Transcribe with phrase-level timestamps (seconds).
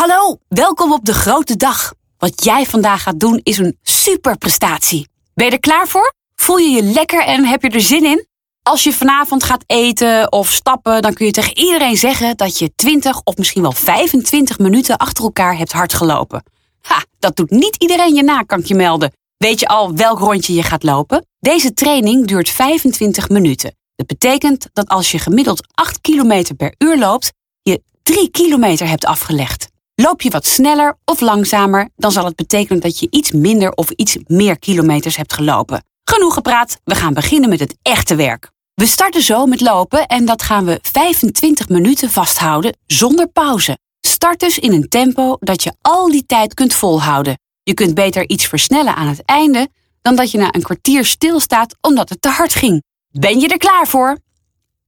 [0.00, 1.94] Hallo, welkom op de grote dag.
[2.18, 5.08] Wat jij vandaag gaat doen is een superprestatie.
[5.34, 6.14] Ben je er klaar voor?
[6.34, 8.26] Voel je je lekker en heb je er zin in?
[8.62, 12.74] Als je vanavond gaat eten of stappen, dan kun je tegen iedereen zeggen dat je
[12.74, 16.42] 20 of misschien wel 25 minuten achter elkaar hebt hard gelopen.
[16.80, 19.12] Ha, dat doet niet iedereen je na, kan ik je melden.
[19.36, 21.26] Weet je al welk rondje je gaat lopen?
[21.40, 23.76] Deze training duurt 25 minuten.
[23.96, 27.32] Dat betekent dat als je gemiddeld 8 km per uur loopt,
[27.62, 29.68] je 3 kilometer hebt afgelegd.
[30.02, 33.90] Loop je wat sneller of langzamer, dan zal het betekenen dat je iets minder of
[33.90, 35.84] iets meer kilometers hebt gelopen.
[36.04, 38.50] Genoeg gepraat, we gaan beginnen met het echte werk.
[38.74, 43.78] We starten zo met lopen en dat gaan we 25 minuten vasthouden zonder pauze.
[44.00, 47.38] Start dus in een tempo dat je al die tijd kunt volhouden.
[47.62, 49.68] Je kunt beter iets versnellen aan het einde
[50.02, 52.82] dan dat je na een kwartier stilstaat omdat het te hard ging.
[53.10, 54.18] Ben je er klaar voor?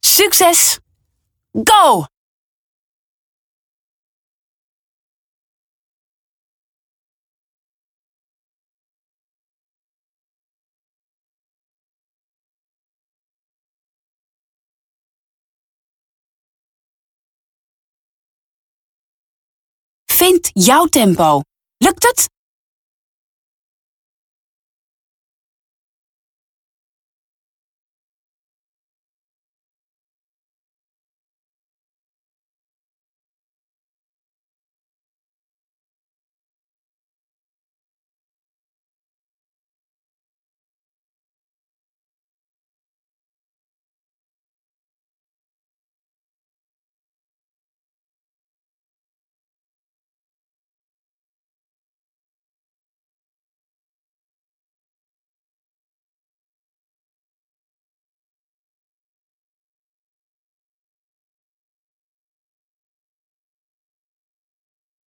[0.01, 0.79] Succes!
[1.53, 2.05] Go!
[20.23, 21.41] Vind jouw tempo.
[21.77, 22.32] Lukt het?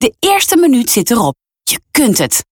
[0.06, 1.36] De eerste minuut zit erop.
[1.64, 2.44] Je kunt het.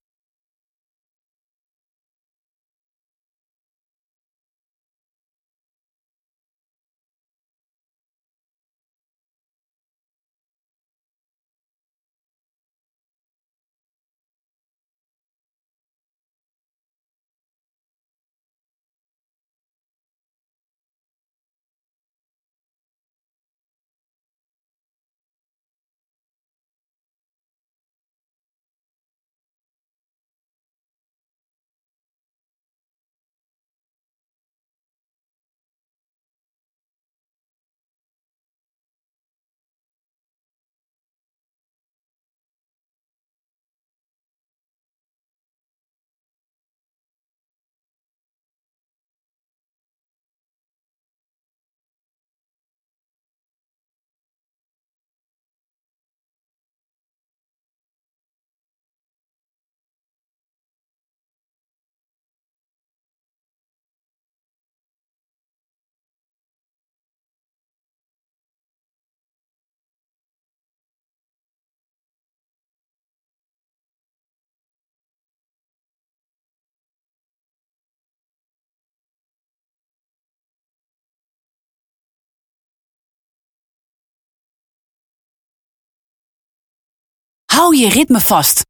[87.53, 88.63] Hou je ritme vast.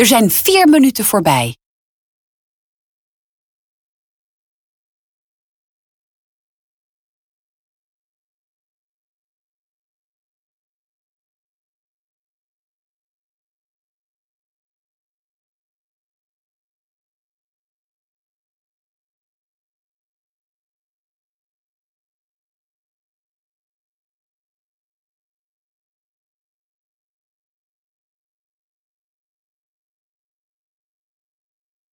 [0.00, 1.59] Er zijn vier minuten voorbij.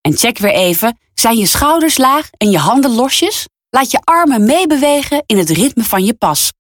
[0.07, 3.47] En check weer even, zijn je schouders laag en je handen losjes?
[3.69, 6.51] Laat je armen meebewegen in het ritme van je pas.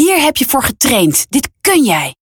[0.00, 1.26] Hier heb je voor getraind.
[1.30, 2.14] Dit kun jij.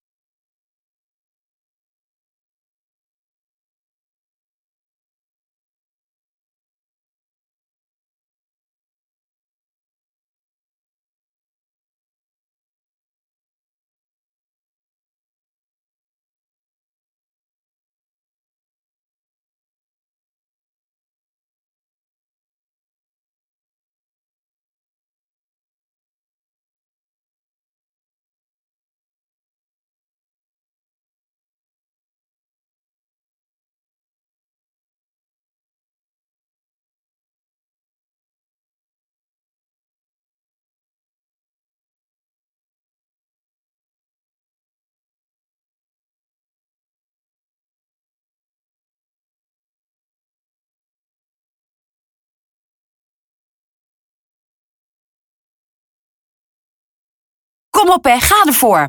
[57.79, 58.89] Kom op hè, ga ervoor.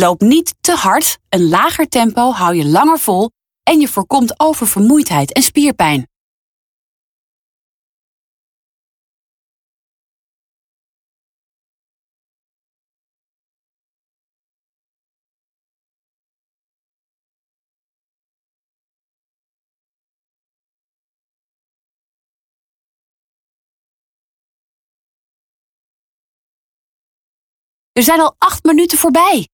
[0.00, 3.30] Loop niet te hard, een lager tempo hou je langer vol
[3.62, 6.08] en je voorkomt oververmoeidheid en spierpijn.
[27.92, 29.48] Er zijn al acht minuten voorbij.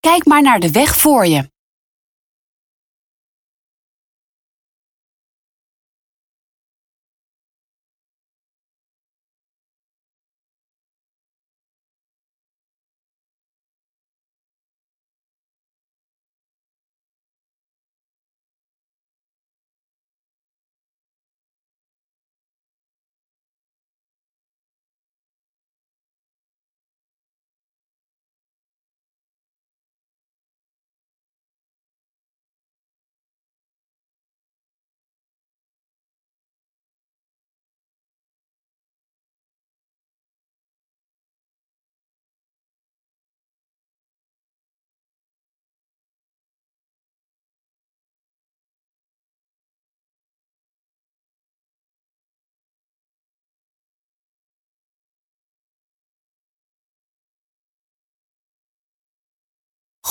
[0.00, 1.50] Kijk maar naar de weg voor je.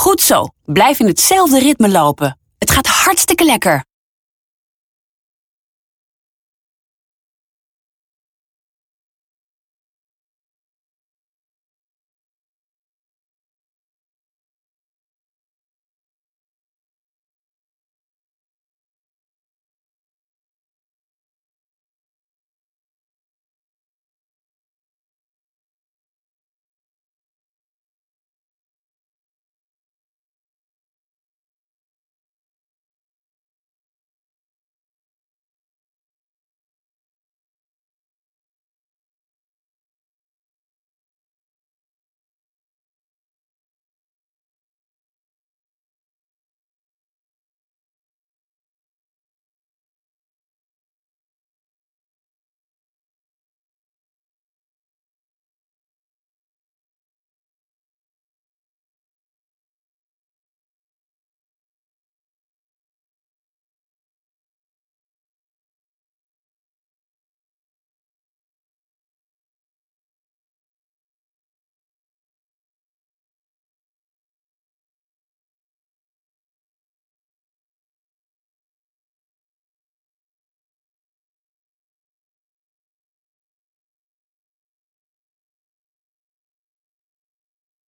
[0.07, 2.37] Goed zo, blijf in hetzelfde ritme lopen.
[2.57, 3.86] Het gaat hartstikke lekker.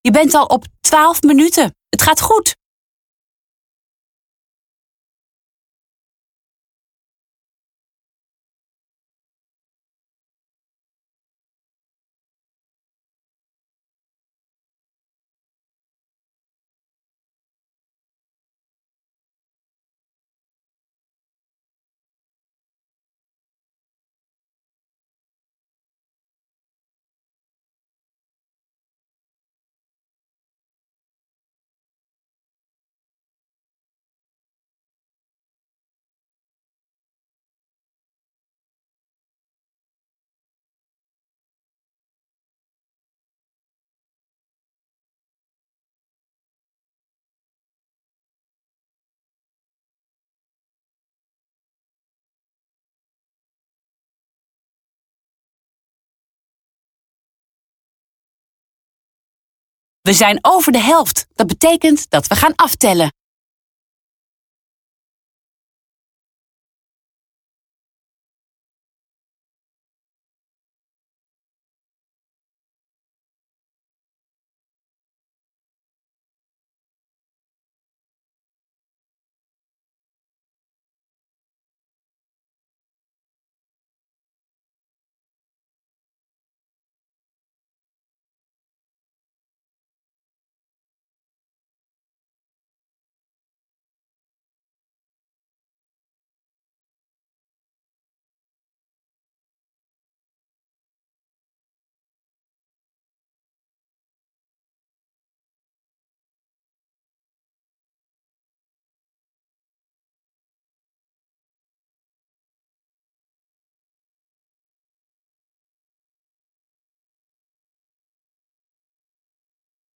[0.02, 1.76] Je bent al op 12 minuten.
[1.90, 2.56] Het gaat goed.
[60.02, 61.26] We zijn over de helft.
[61.34, 63.12] Dat betekent dat we gaan aftellen.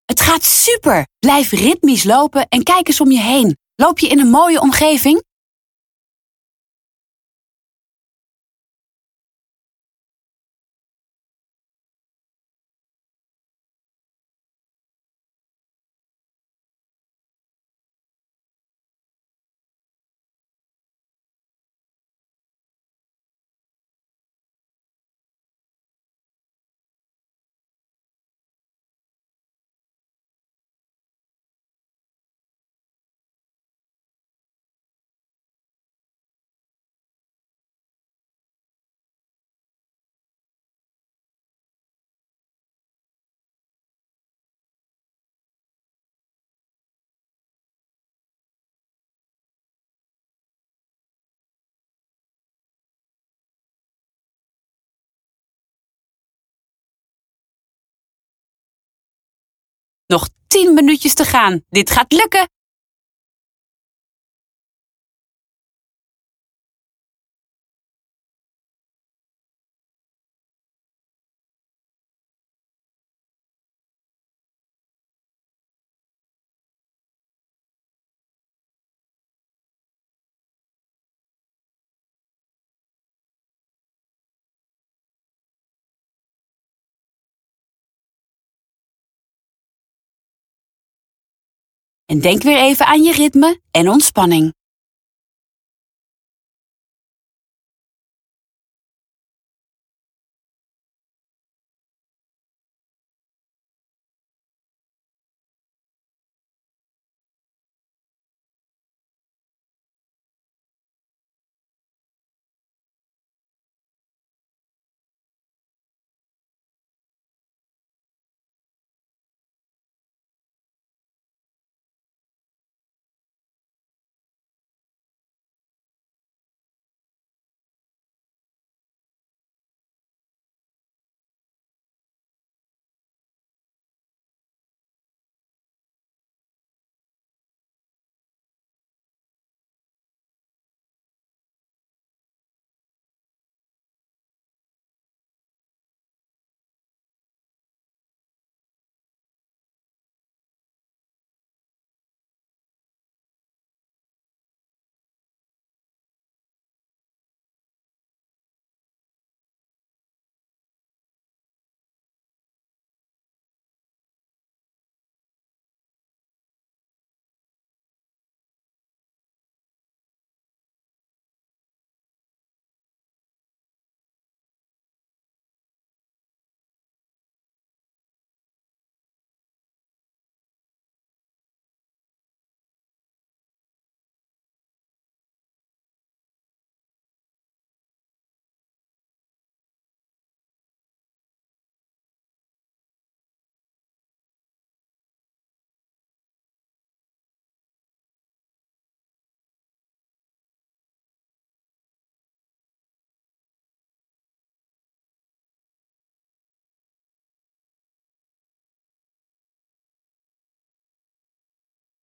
[0.05, 1.07] Het gaat super.
[1.19, 3.57] Blijf ritmisch lopen en kijk eens om je heen.
[3.75, 5.24] Loop je in een mooie omgeving?
[60.07, 61.62] Nog 10 minuutjes te gaan.
[61.69, 62.48] Dit gaat lukken.
[92.13, 94.53] En denk weer even aan je ritme en ontspanning.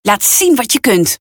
[0.09, 1.19] Laat zien wat je kunt.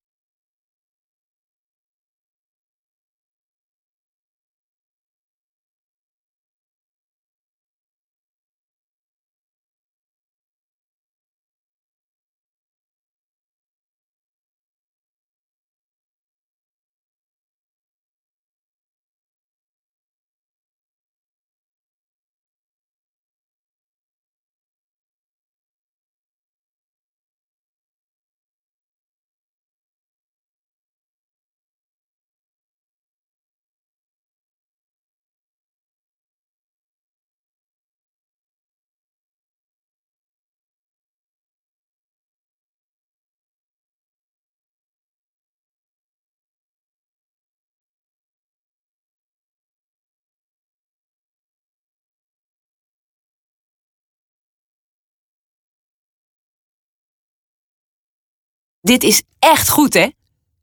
[58.81, 60.09] Dit is echt goed, hè?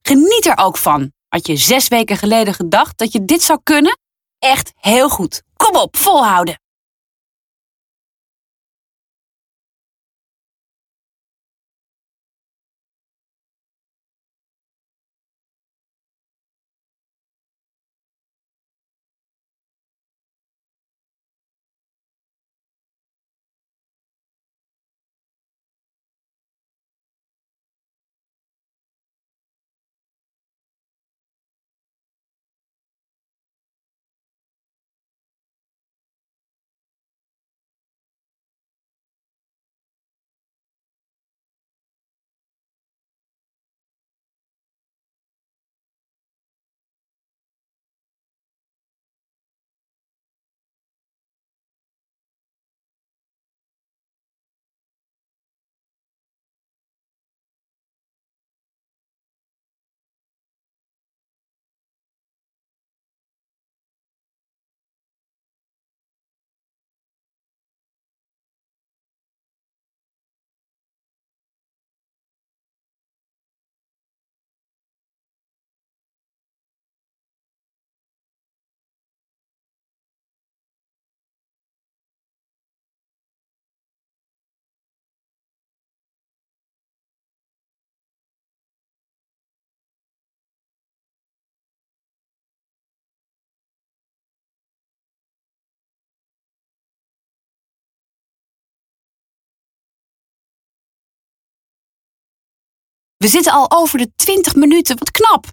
[0.02, 1.12] Geniet er ook van.
[1.28, 4.00] Had je zes weken geleden gedacht dat je dit zou kunnen?
[4.40, 5.44] Echt heel goed.
[5.56, 6.60] Kom op, volhouden.
[103.18, 104.98] We zitten al over de 20 minuten.
[104.98, 105.46] Wat knap!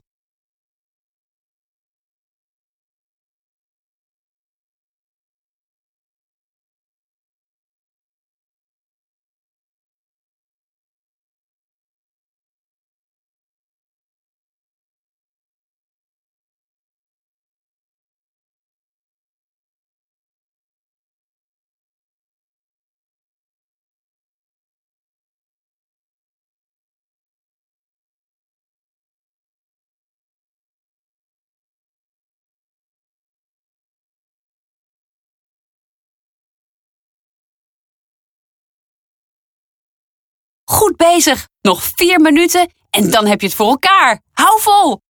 [40.83, 41.49] Goed bezig.
[41.61, 44.23] Nog vier minuten en dan heb je het voor elkaar.
[44.33, 45.01] Hou vol!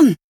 [0.00, 0.27] Minuten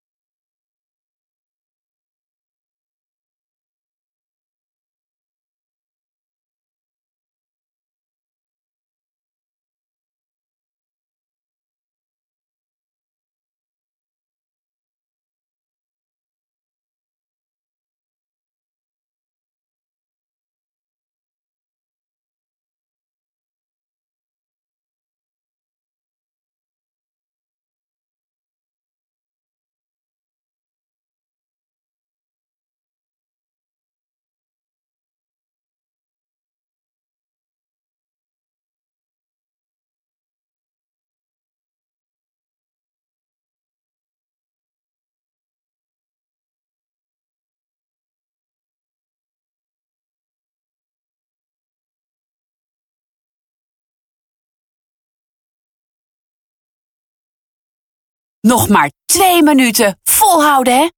[58.40, 60.00] Nog maar twee minuten.
[60.02, 60.88] Volhouden, hè?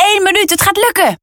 [0.00, 1.18] Één minuut, het gaat lukken.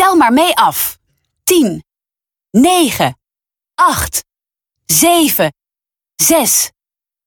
[0.00, 0.98] Tel maar mee af.
[1.44, 1.84] 10,
[2.50, 3.18] 9,
[3.74, 4.24] 8,
[4.84, 5.52] 7,
[6.16, 6.70] 6,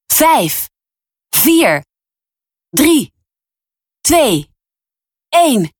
[0.07, 0.69] 5,
[1.29, 1.83] 4,
[2.69, 3.13] 3,
[4.01, 4.49] 2,
[5.29, 5.73] 1.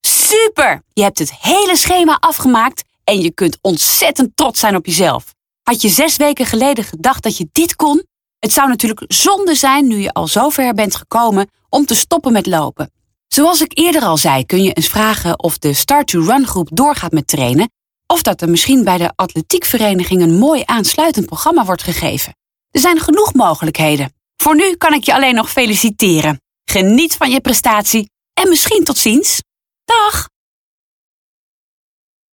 [0.00, 0.82] Super!
[0.92, 5.34] Je hebt het hele schema afgemaakt en je kunt ontzettend trots zijn op jezelf.
[5.62, 8.06] Had je zes weken geleden gedacht dat je dit kon?
[8.38, 12.46] Het zou natuurlijk zonde zijn nu je al zover bent gekomen om te stoppen met
[12.46, 12.90] lopen.
[13.28, 16.68] Zoals ik eerder al zei, kun je eens vragen of de Start to Run groep
[16.72, 17.70] doorgaat met trainen
[18.06, 22.36] of dat er misschien bij de atletiekvereniging een mooi aansluitend programma wordt gegeven.
[22.70, 24.12] Er zijn genoeg mogelijkheden.
[24.36, 26.40] Voor nu kan ik je alleen nog feliciteren.
[26.64, 29.42] Geniet van je prestatie en misschien tot ziens.
[29.84, 30.28] Dag!